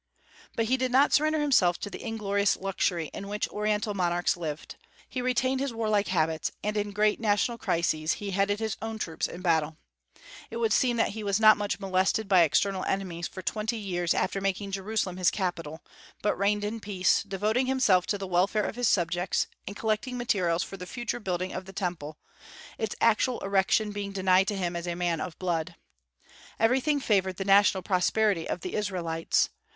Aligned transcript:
But 0.55 0.65
he 0.65 0.77
did 0.77 0.91
not 0.91 1.13
surrender 1.13 1.39
himself 1.39 1.79
to 1.81 1.89
the 1.91 2.01
inglorious 2.03 2.57
luxury 2.57 3.11
in 3.13 3.27
which 3.27 3.47
Oriental 3.49 3.93
monarchs 3.93 4.35
lived. 4.35 4.75
He 5.07 5.21
retained 5.21 5.59
his 5.59 5.75
warlike 5.75 6.07
habits, 6.07 6.51
and 6.63 6.75
in 6.75 6.89
great 6.89 7.19
national 7.19 7.59
crises 7.59 8.13
he 8.13 8.31
headed 8.31 8.59
his 8.59 8.77
own 8.81 8.97
troops 8.97 9.27
in 9.27 9.43
battle. 9.43 9.77
It 10.49 10.57
would 10.57 10.73
seem 10.73 10.97
that 10.97 11.09
he 11.09 11.23
was 11.23 11.39
not 11.39 11.55
much 11.55 11.79
molested 11.79 12.27
by 12.27 12.41
external 12.41 12.83
enemies 12.85 13.27
for 13.27 13.43
twenty 13.43 13.77
years 13.77 14.15
after 14.15 14.41
making 14.41 14.71
Jerusalem 14.71 15.17
his 15.17 15.29
capital, 15.29 15.83
but 16.23 16.35
reigned 16.35 16.63
in 16.63 16.79
peace, 16.79 17.21
devoting 17.21 17.67
himself 17.67 18.07
to 18.07 18.17
the 18.17 18.25
welfare 18.25 18.63
of 18.65 18.77
his 18.77 18.87
subjects, 18.87 19.45
and 19.67 19.75
collecting 19.75 20.17
materials 20.17 20.63
for 20.63 20.77
the 20.77 20.87
future 20.87 21.19
building 21.19 21.53
of 21.53 21.65
the 21.65 21.73
Temple, 21.73 22.17
its 22.79 22.95
actual 23.01 23.39
erection 23.41 23.91
being 23.91 24.11
denied 24.13 24.47
to 24.47 24.57
him 24.57 24.75
as 24.75 24.87
a 24.87 24.95
man 24.95 25.21
of 25.21 25.37
blood. 25.37 25.75
Everything 26.59 26.99
favored 26.99 27.37
the 27.37 27.45
national 27.45 27.83
prosperity 27.83 28.49
of 28.49 28.61
the 28.61 28.73
Israelites. 28.73 29.49